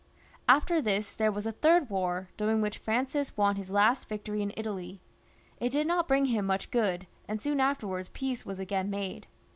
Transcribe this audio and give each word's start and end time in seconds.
After 0.49 0.81
this 0.81 1.13
there 1.13 1.31
was 1.31 1.45
a 1.45 1.51
third 1.51 1.87
war, 1.91 2.29
during 2.35 2.59
which 2.59 2.79
Francis 2.79 3.37
won 3.37 3.55
his 3.55 3.69
last 3.69 4.09
victory 4.09 4.41
in 4.41 4.51
Italy. 4.57 4.99
It 5.59 5.69
did 5.71 5.85
not 5.85 6.07
bring 6.07 6.25
him 6.25 6.47
much 6.47 6.71
good, 6.71 7.05
and 7.27 7.39
soon 7.39 7.59
afterwards 7.59 8.09
peace 8.09 8.43
was 8.43 8.57
again 8.57 8.89
made. 8.89 9.27